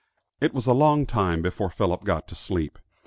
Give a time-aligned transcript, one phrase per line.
[0.39, 2.79] It was a long time before Philip got to sleep.